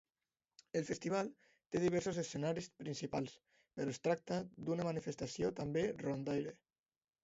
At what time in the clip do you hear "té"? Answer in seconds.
1.75-1.83